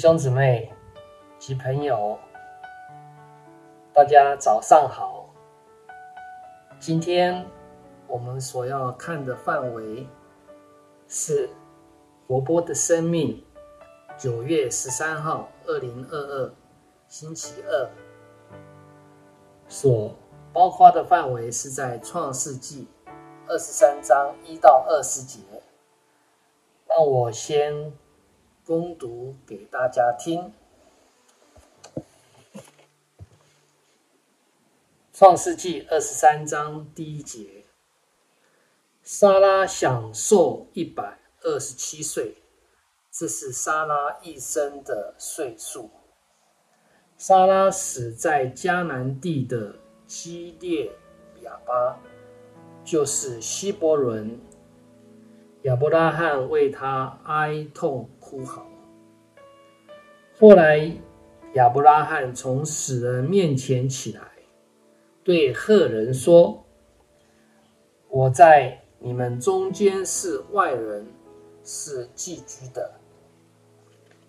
[0.00, 0.72] 兄姊妹
[1.38, 2.18] 及朋友，
[3.92, 5.28] 大家早上好。
[6.78, 7.44] 今天
[8.06, 10.08] 我们所要看的范围
[11.06, 11.46] 是
[12.26, 13.44] 《活泼的生命》
[14.16, 16.50] 九月十三号，二零二二
[17.06, 17.90] 星期二，
[19.68, 20.16] 所
[20.50, 22.88] 包括的范围是在《创世纪》
[23.46, 25.40] 二十三章一到二十节。
[26.88, 27.92] 让我先。
[28.70, 30.52] 攻读给大家听，
[35.12, 37.64] 《创世纪》二十三章第一节：
[39.02, 42.36] 莎拉享寿一百二十七岁，
[43.10, 45.90] 这是莎拉一生的岁数。
[47.18, 49.74] 莎拉死在迦南地的
[50.06, 50.92] 基列
[51.42, 51.98] 雅巴，
[52.84, 54.38] 就是希伯伦。
[55.64, 58.66] 亚伯拉罕为他哀痛哭嚎。
[60.38, 60.90] 后来，
[61.52, 64.22] 亚伯拉罕从死人面前起来，
[65.22, 66.64] 对赫人说
[68.08, 71.06] ：“我在你们中间是外人，
[71.62, 72.92] 是寄居的。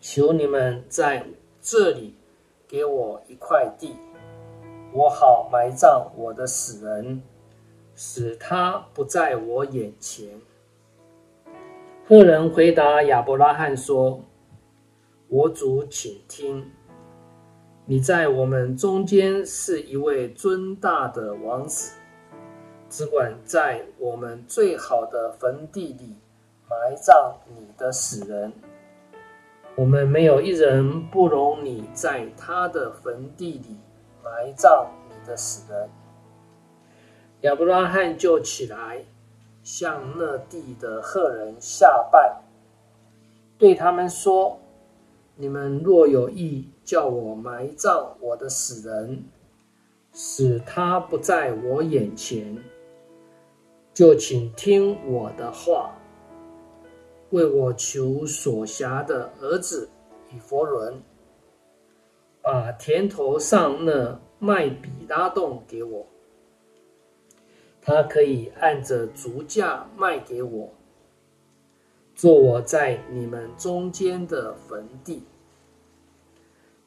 [0.00, 1.24] 求你们在
[1.60, 2.16] 这里
[2.66, 3.94] 给我一块地，
[4.92, 7.22] 我好埋葬我的死人，
[7.94, 10.28] 使他不在我眼前。”
[12.04, 14.20] 赫人回答亚伯拉罕说
[15.30, 16.68] ：“我主，请听，
[17.86, 21.96] 你在我们中间是一位尊大的王子，
[22.90, 26.16] 只管在我们最好的坟地里
[26.68, 28.52] 埋葬你的死人。
[29.76, 33.76] 我们没有一人不容你在他的坟地里
[34.24, 35.88] 埋葬你的死人。”
[37.42, 39.04] 亚伯拉罕就起来。
[39.62, 42.42] 向那地的赫人下拜，
[43.58, 44.58] 对他们说
[45.36, 49.24] ：“你们若有意叫我埋葬我的死人，
[50.12, 52.62] 使他不在我眼前，
[53.94, 55.94] 就请听我的话，
[57.30, 59.88] 为我求所辖的儿子
[60.34, 61.00] 以弗伦，
[62.42, 66.06] 把田头上那麦比拉洞给我。”
[67.84, 70.72] 他可以按着足价卖给我，
[72.14, 75.24] 做我在你们中间的坟地。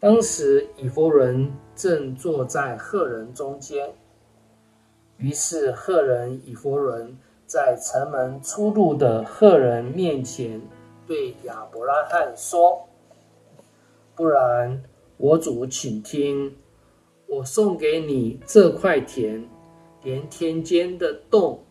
[0.00, 3.94] 当时以弗伦正坐在赫人中间，
[5.18, 10.60] 于是赫人以弗伦在城门出入的赫人面前
[11.06, 12.88] 对亚伯拉罕说
[14.16, 14.82] ：“不然，
[15.18, 16.56] 我主请听，
[17.28, 19.46] 我送给你这块田。”
[20.02, 21.62] 连田间的洞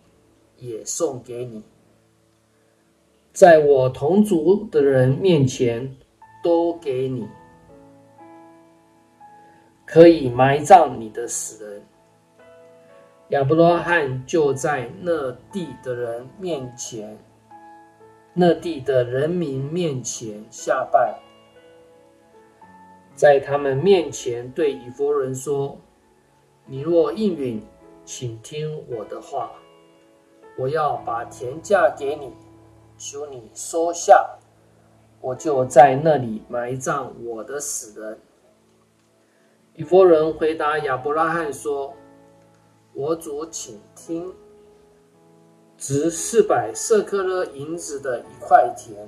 [0.57, 1.63] 也送给你，
[3.33, 5.95] 在我同族的人面前
[6.43, 7.27] 都给你，
[9.85, 11.81] 可以埋葬你的死人。
[13.29, 17.17] 亚伯拉罕就在那地的人面前，
[18.33, 21.19] 那地的人民面前下拜，
[23.15, 25.77] 在他们面前对以弗人说
[26.67, 27.59] ：“你若应允。”
[28.11, 29.51] 请听我的话，
[30.57, 32.33] 我要把田价给你，
[32.97, 34.27] 求你收下，
[35.21, 38.19] 我就在那里埋葬我的死人。
[39.75, 41.93] 以弗人回答亚伯拉罕说
[42.93, 44.33] ：“我主，请听，
[45.77, 49.07] 值四百舍客勒银子的一块田，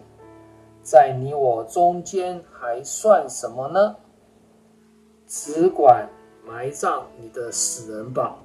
[0.84, 3.95] 在你我中间还算什么呢？
[5.25, 6.07] 只管
[6.45, 8.38] 埋葬你的死人吧。”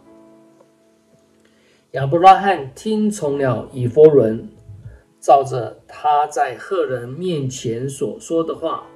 [1.92, 4.48] 亚伯拉罕听从了以弗伦，
[5.20, 8.88] 照着他在赫人面前所说的话，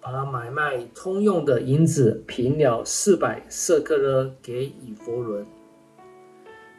[0.00, 5.44] 把买卖通用的银子平了四百舍客勒给以弗伦。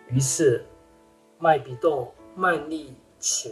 [0.07, 0.63] 于是
[1.38, 3.51] 麦比洞卖利钱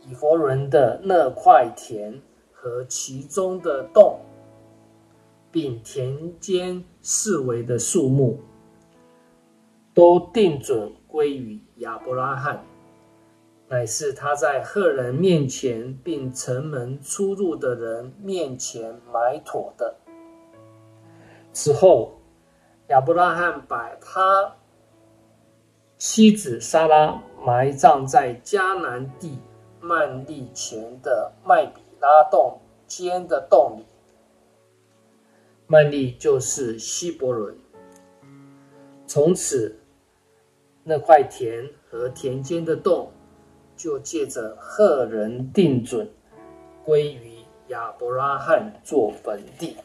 [0.00, 2.20] 以弗伦的那块田
[2.52, 4.18] 和其中的洞，
[5.52, 8.40] 并田间四围的树木。
[9.92, 12.64] 都定准归于亚伯拉罕，
[13.68, 19.96] 乃是他在赫人面前，并城门出入的人面前埋妥的。
[21.52, 22.20] 此后，
[22.88, 24.56] 亚伯拉罕把他
[25.98, 29.38] 妻子撒拉埋葬在迦南地
[29.80, 33.84] 曼利前的麦比拉洞间的洞里。
[35.66, 37.58] 曼利就是希伯伦。
[39.08, 39.76] 从此。
[40.90, 43.12] 那块田和田间的洞，
[43.76, 46.10] 就借着赫人定准，
[46.84, 47.36] 归于
[47.68, 49.76] 亚伯拉罕做坟地。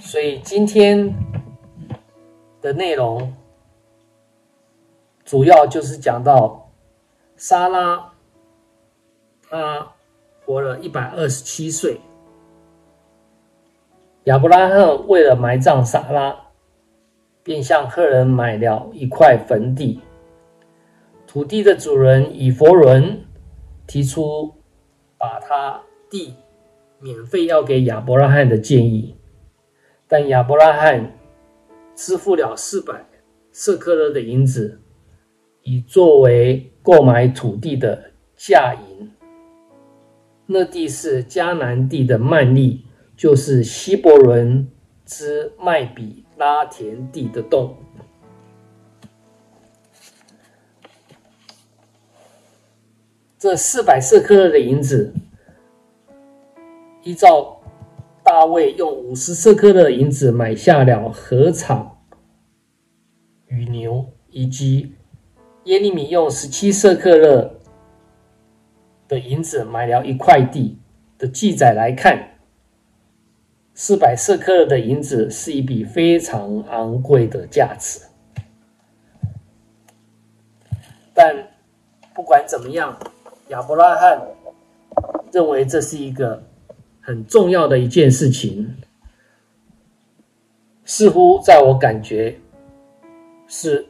[0.00, 1.14] 所以今天
[2.62, 3.34] 的内容
[5.26, 6.70] 主要就是讲到
[7.36, 8.14] 莎拉，
[9.50, 9.92] 她
[10.46, 12.00] 活了一百二十七岁。
[14.24, 16.43] 亚伯拉罕为了埋葬莎拉，
[17.44, 20.00] 便向赫人买了一块坟地。
[21.24, 23.20] 土地的主人以弗伦
[23.86, 24.54] 提出
[25.16, 26.34] 把他地
[26.98, 29.14] 免费要给亚伯拉罕的建议，
[30.08, 31.16] 但亚伯拉罕
[31.94, 33.06] 支付了四百
[33.52, 34.80] 舍客勒的银子，
[35.62, 39.12] 以作为购买土地的价银。
[40.46, 42.86] 那地是迦南地的曼利。
[43.16, 44.68] 就是希伯伦
[45.06, 47.76] 之麦比拉田地的洞。
[53.38, 55.12] 这四百舍客勒的银子，
[57.02, 57.60] 依照
[58.22, 61.98] 大卫用五十舍客勒的银子买下了禾场
[63.46, 64.94] 与牛，以及
[65.64, 67.60] 耶利米用十七色克勒
[69.06, 70.78] 的银子买了一块地
[71.18, 72.33] 的记载来看。
[73.76, 78.00] 四百舍客勒的银子是一笔非常昂贵的价值，
[81.12, 81.48] 但
[82.14, 82.96] 不管怎么样，
[83.48, 84.22] 亚伯拉罕
[85.32, 86.40] 认为这是一个
[87.00, 88.76] 很重要的一件事情，
[90.84, 92.38] 似乎在我感觉
[93.48, 93.84] 是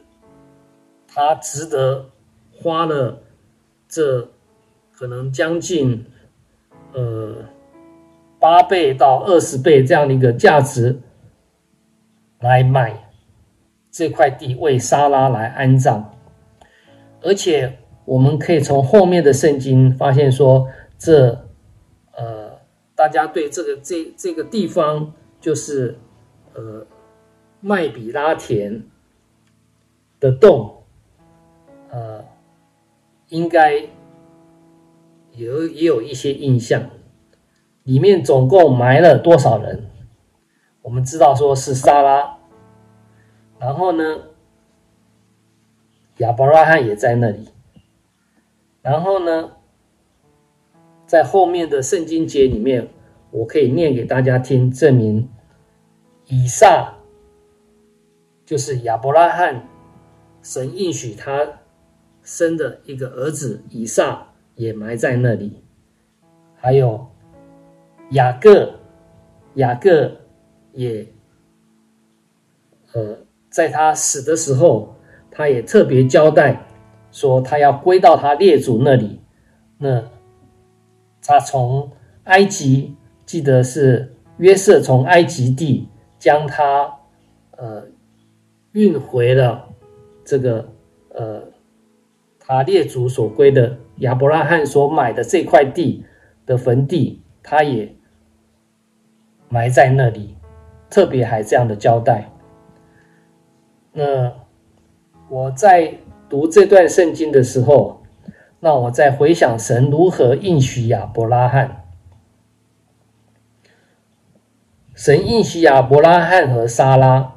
[1.07, 2.09] 他值得
[2.51, 3.21] 花了
[3.87, 4.27] 这
[4.91, 6.03] 可能将近
[6.93, 7.35] 呃。
[8.39, 10.99] 八倍到二十倍这样的一个价值
[12.39, 13.09] 来买
[13.89, 16.03] 这块地，为沙拉来安葬，
[17.21, 20.67] 而且我们可以从后面的圣经发现说，
[20.97, 21.45] 这
[22.11, 22.59] 呃，
[22.93, 25.97] 大家对这个这这个地方就是
[26.53, 26.85] 呃
[27.61, 28.83] 麦比拉田
[30.19, 30.83] 的洞，
[31.89, 32.23] 呃，
[33.29, 33.87] 应该
[35.31, 36.89] 有也有一些印象。
[37.85, 39.85] 里面总共埋了多少人？
[40.81, 42.37] 我们知道说是莎拉，
[43.59, 44.03] 然后呢，
[46.17, 47.49] 亚伯拉罕也在那里，
[48.81, 49.51] 然后呢，
[51.05, 52.87] 在后面的圣经节里面，
[53.29, 55.29] 我可以念给大家听，证明
[56.25, 56.95] 以撒
[58.45, 59.67] 就是亚伯拉罕，
[60.41, 61.59] 神应许他
[62.23, 65.63] 生的一个儿子以撒也埋在那里，
[66.55, 67.11] 还有。
[68.11, 68.79] 雅各，
[69.55, 70.11] 雅各
[70.73, 71.07] 也，
[72.93, 73.17] 呃，
[73.49, 74.95] 在他死的时候，
[75.31, 76.67] 他也特别交代
[77.11, 79.19] 说，他要归到他列祖那里。
[79.77, 80.03] 那
[81.21, 81.91] 他从
[82.25, 86.99] 埃及，记得是约瑟从埃及地将他
[87.57, 87.87] 呃
[88.73, 89.69] 运回了
[90.23, 90.69] 这个
[91.09, 91.41] 呃
[92.39, 96.05] 他列祖所归的亚伯拉罕所买的这块地
[96.45, 97.21] 的坟地。
[97.47, 97.94] 他也
[99.55, 100.35] 埋在那里，
[100.89, 102.29] 特别还这样的交代。
[103.93, 104.33] 那
[105.29, 105.93] 我在
[106.27, 108.01] 读这段圣经的时候，
[108.59, 111.85] 那我在回想神如何应许亚伯拉罕。
[114.93, 117.35] 神应许亚伯拉罕和撒拉，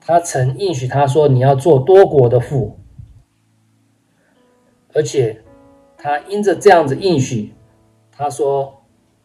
[0.00, 2.76] 他曾应许他说：“你要做多国的父。”
[4.92, 5.42] 而且
[5.96, 7.54] 他因着这样子应许。
[8.10, 8.79] 他说：“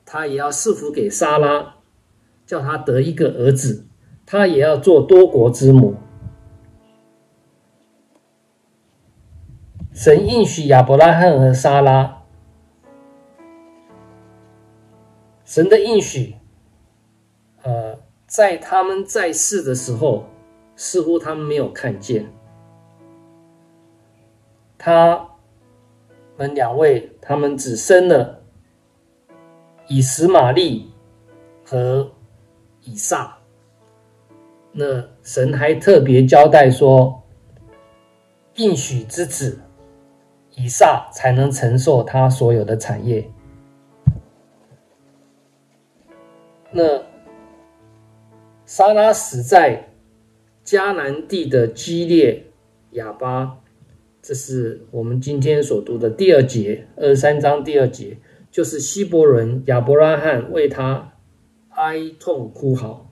[0.05, 1.77] 他也要赐福给莎拉，
[2.45, 3.87] 叫他得一个儿子。
[4.27, 5.95] 他也要做多国之母。
[9.93, 12.23] 神应许亚伯拉罕和莎拉，
[15.43, 16.35] 神的应许，
[17.63, 17.97] 呃，
[18.27, 20.25] 在他们在世的时候，
[20.75, 22.31] 似乎他们没有看见。
[24.77, 25.29] 他
[26.35, 28.41] 们两位，他们只生了。”
[29.87, 30.89] 以实玛利
[31.63, 32.11] 和
[32.81, 33.37] 以撒，
[34.71, 37.23] 那神还特别交代说，
[38.55, 39.59] 应许之子
[40.55, 43.29] 以撒才能承受他所有的产业。
[46.71, 47.03] 那
[48.65, 49.89] 莎拉死在
[50.65, 52.43] 迦南地的基列
[52.91, 53.59] 雅巴，
[54.21, 58.17] 这是我们今天所读的第二节，二三章第二节。
[58.55, 61.11] 就是希伯伦亚伯拉罕为他
[61.71, 63.11] 哀痛哭嚎，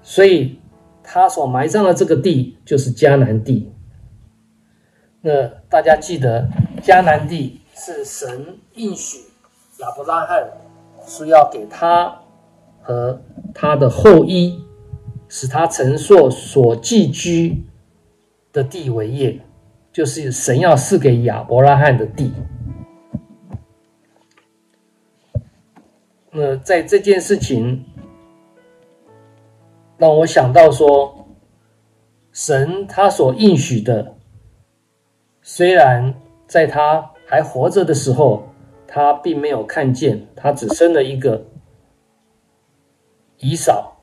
[0.00, 0.60] 所以
[1.02, 3.72] 他所埋葬的这个地就是迦南地。
[5.22, 6.48] 那大家记得，
[6.84, 9.24] 迦南地是神应许
[9.80, 10.48] 亚伯拉罕，
[11.04, 12.20] 是要给他
[12.80, 13.20] 和
[13.52, 14.62] 他的后裔，
[15.28, 17.64] 使他承受所寄居
[18.52, 19.40] 的地为业，
[19.92, 22.32] 就是神要赐给亚伯拉罕的地。
[26.36, 27.84] 那在这件事情，
[29.96, 31.28] 让我想到说，
[32.32, 34.16] 神他所应许的。
[35.42, 36.12] 虽然
[36.48, 38.48] 在他还活着的时候，
[38.88, 41.44] 他并没有看见，他只生了一个
[43.38, 44.02] 以扫，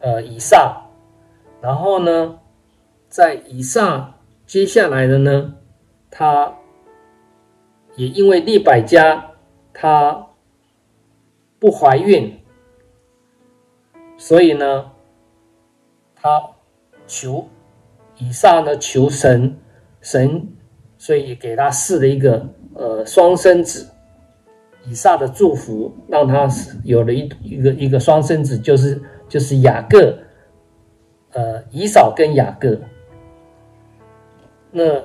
[0.00, 0.82] 呃，以撒。
[1.62, 2.38] 然后呢，
[3.08, 5.54] 在以撒接下来的呢，
[6.10, 6.52] 他
[7.96, 9.30] 也因为利百加
[9.72, 10.26] 他
[11.64, 12.38] 不怀孕，
[14.18, 14.92] 所以呢，
[16.14, 16.50] 他
[17.06, 17.48] 求。
[18.18, 19.56] 以撒呢，求神，
[20.02, 20.46] 神，
[20.98, 23.88] 所以给他赐了一个呃双生子。
[24.86, 26.46] 以撒的祝福让他
[26.84, 30.18] 有了一一个一个双生子，就是就是雅各，
[31.32, 32.78] 呃，以扫跟雅各。
[34.70, 35.02] 那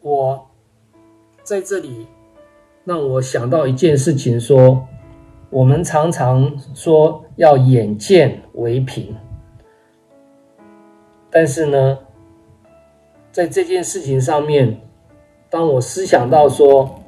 [0.00, 0.48] 我
[1.42, 2.06] 在这里
[2.84, 4.86] 让我想到一件事情，说
[5.56, 9.16] 我们常常说要眼见为凭。
[11.30, 11.98] 但是呢，
[13.32, 14.78] 在这件事情上面，
[15.48, 17.00] 当我思想到说，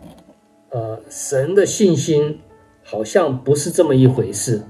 [0.70, 2.40] 呃，神的信心
[2.82, 4.62] 好像不是这么一回事。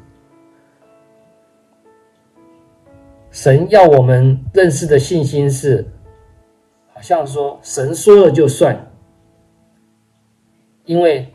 [3.30, 5.86] 神要我们认识的信心是，
[6.92, 8.90] 好像说神说了就算，
[10.84, 11.32] 因为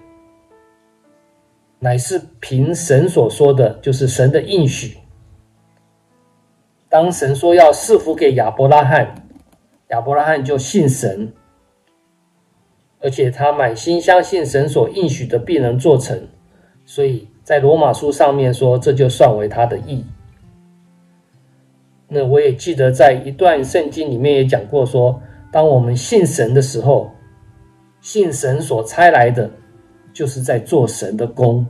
[1.83, 4.99] 乃是凭神所说的，就是神的应许。
[6.87, 9.27] 当神说要赐福给亚伯拉罕，
[9.89, 11.33] 亚伯拉罕就信神，
[13.01, 16.25] 而且他满心相信神所应许的必能做成，
[16.85, 20.05] 所以在罗马书上面说，这就算为他的义。
[22.07, 25.21] 那我也记得在一段圣经里面也讲过说，
[25.51, 27.11] 当我们信神的时候，
[27.99, 29.51] 信神所差来的，
[30.13, 31.65] 就是在做神的工。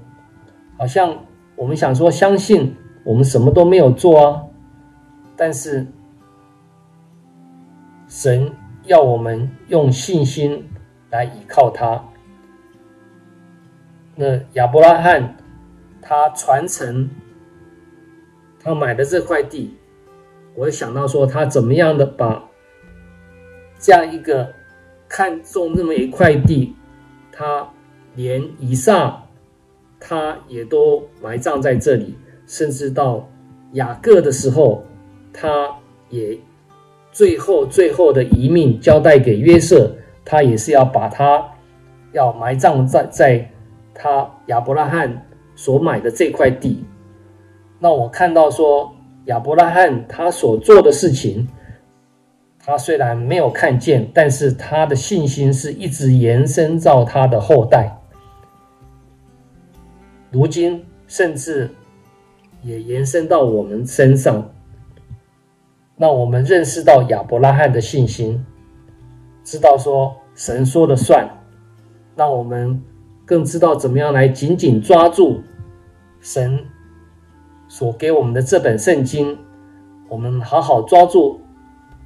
[0.77, 4.43] 好像我们想说相信，我们什么都没有做啊。
[5.35, 5.87] 但是，
[8.07, 8.51] 神
[8.85, 10.69] 要我们用信心
[11.09, 12.03] 来依靠他。
[14.15, 15.35] 那亚伯拉罕
[15.99, 17.09] 他传承，
[18.59, 19.75] 他买的这块地，
[20.55, 22.43] 我想到说他怎么样的把
[23.79, 24.53] 这样一个
[25.09, 26.75] 看中那么一块地，
[27.31, 27.67] 他
[28.15, 29.23] 连以撒
[29.99, 32.15] 他也都埋葬在这里，
[32.47, 33.27] 甚至到
[33.73, 34.83] 雅各的时候。
[35.35, 35.67] 他
[36.11, 36.37] 也
[37.11, 39.91] 最后最后的遗命交代给约瑟，
[40.23, 41.43] 他也是要把他
[42.11, 43.51] 要埋葬在在
[43.95, 46.85] 他亚伯拉罕所买的这块地。
[47.79, 48.93] 那我看到说
[49.25, 51.47] 亚伯拉罕他所做的事情，
[52.63, 57.91] 他虽然没有看见，但是他的信心是一直延伸到他的后代，
[60.33, 61.69] 如今甚至
[62.63, 64.49] 也延伸到我们身上。
[65.95, 68.43] 让我们认识到亚伯拉罕的信心，
[69.43, 71.29] 知道说神说了算，
[72.15, 72.81] 让我们
[73.25, 75.41] 更知道怎么样来紧紧抓住
[76.19, 76.65] 神
[77.67, 79.37] 所给我们的这本圣经，
[80.09, 81.39] 我们好好抓住。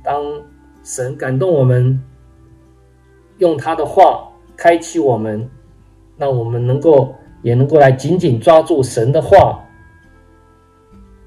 [0.04, 0.22] 当
[0.84, 2.04] 神感动我们，
[3.38, 5.50] 用他的话开启我们，
[6.18, 7.16] 让我们能够
[7.48, 9.64] 也能够来紧紧抓住神的话，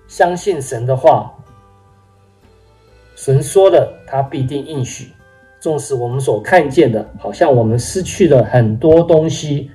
[0.07, 1.33] 相信神的话。
[3.17, 5.11] 神说的，他必定应许。
[5.61, 9.71] 纵使我们所看见的，好像我们失去了很多东西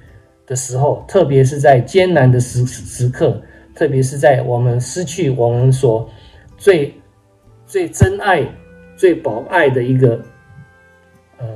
[0.46, 3.42] 的时候，特别是在艰难的时时刻，
[3.74, 6.08] 特别是在我们失去我们所
[6.58, 6.94] 最
[7.66, 8.48] 最珍爱、
[8.96, 10.22] 最宝爱的一个
[11.40, 11.48] 呃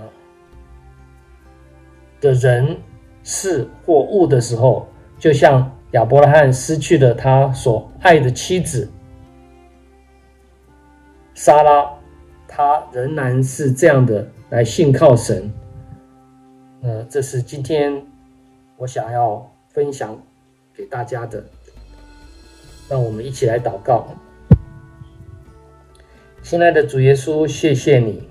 [2.19, 2.75] 的人、
[3.23, 8.89] 事或物的时候，就像亚伯拉罕失去了他所爱的妻子。
[11.33, 11.89] 莎拉，
[12.47, 15.51] 他仍然是这样的来信靠神。
[16.81, 18.05] 呃，这是今天
[18.77, 20.17] 我想要分享
[20.73, 21.43] 给大家的。
[22.89, 24.07] 让我们一起来祷告。
[26.41, 28.27] 亲爱的主耶稣，谢谢你，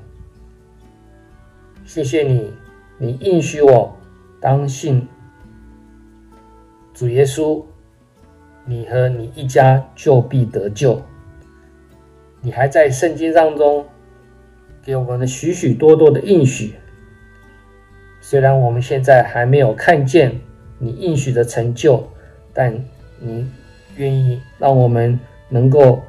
[1.85, 2.53] 谢谢你，
[2.99, 3.97] 你应许我
[4.41, 5.07] 当信
[6.95, 7.65] 主耶稣，
[8.65, 11.03] 你和你一家就必得救。
[12.41, 13.85] 你还在圣经当中
[14.83, 16.75] 给我们的许许多多的应许。
[18.21, 20.41] 虽然我们现在还没有看见
[20.79, 22.09] 你应许的成就，
[22.53, 22.85] 但
[23.21, 23.51] 你
[23.97, 25.19] 愿意让我们
[25.49, 26.03] 能够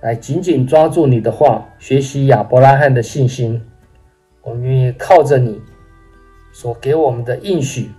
[0.00, 3.62] 来紧紧抓住你的话，学习亚伯拉罕的信心。
[4.42, 5.60] 我们愿意靠着你
[6.58, 7.90] 所给我们的应许，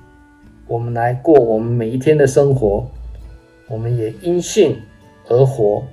[0.66, 2.90] 我们来过我们每一天的生活。
[3.68, 4.82] 我们也因信
[5.28, 5.84] 而活，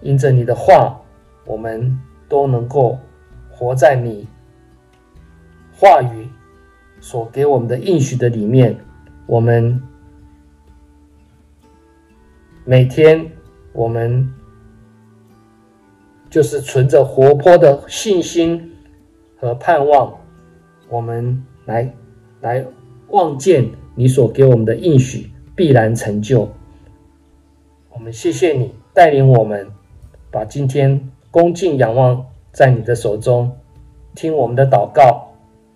[0.00, 1.00] 因着你的话，
[1.44, 1.96] 我们
[2.28, 2.98] 都能够
[3.48, 4.26] 活在你
[5.72, 6.28] 话语
[6.98, 8.76] 所给我们的应许的里面。
[9.26, 9.80] 我们
[12.64, 13.30] 每天，
[13.72, 14.28] 我们
[16.28, 18.74] 就是存着活泼的信心
[19.38, 20.18] 和盼望，
[20.88, 21.88] 我们来
[22.40, 22.64] 来
[23.08, 26.48] 望见你所给我们的应许必然成就。
[27.90, 29.66] 我们谢谢你带领我们，
[30.30, 33.50] 把今天恭敬仰望在你的手中，
[34.14, 35.32] 听我们的祷告，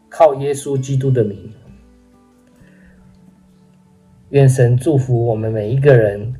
[0.08, 1.50] 靠耶稣基督的名。
[4.30, 6.34] 愿神祝福我们每一个人，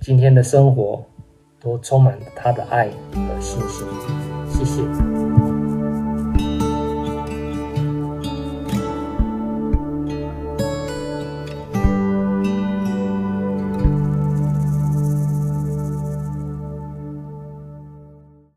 [0.00, 1.02] 今天的生活
[1.60, 3.86] 都充满他的爱和信心。
[4.50, 5.27] 谢谢。